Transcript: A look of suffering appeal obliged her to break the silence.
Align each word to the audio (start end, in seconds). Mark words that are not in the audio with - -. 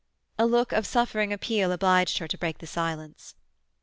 A 0.39 0.47
look 0.47 0.71
of 0.71 0.87
suffering 0.87 1.31
appeal 1.31 1.71
obliged 1.71 2.17
her 2.17 2.27
to 2.27 2.35
break 2.39 2.57
the 2.57 2.65
silence. 2.65 3.35